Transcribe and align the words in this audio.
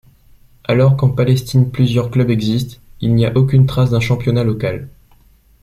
Alors 0.63 0.97
qu'en 0.97 1.11
Palestine 1.11 1.69
plusieurs 1.71 2.09
clubs 2.09 2.31
existent, 2.31 2.81
il 3.01 3.13
n'y 3.13 3.27
a 3.27 3.37
aucune 3.37 3.67
trace 3.67 3.91
d'un 3.91 3.99
championnat 3.99 4.43
local. 4.43 4.89